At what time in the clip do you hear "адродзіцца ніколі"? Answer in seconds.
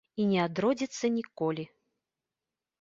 0.45-1.69